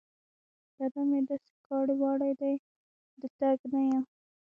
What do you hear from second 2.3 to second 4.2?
دی؛ د تګ نه يم.